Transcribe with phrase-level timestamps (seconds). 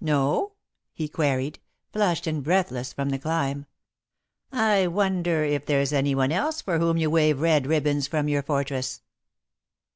[0.00, 0.54] "No?"
[0.92, 1.60] he queried,
[1.92, 3.66] flushed and breathless from the climb.
[4.50, 8.42] "I wonder if there is anyone else for whom you wave red ribbons from your
[8.42, 9.02] fortress!"